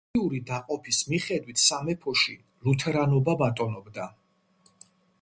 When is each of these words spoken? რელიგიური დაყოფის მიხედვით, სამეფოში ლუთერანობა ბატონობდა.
რელიგიური 0.09 0.39
დაყოფის 0.51 1.01
მიხედვით, 1.11 1.61
სამეფოში 1.65 2.35
ლუთერანობა 2.69 3.39
ბატონობდა. 3.45 4.13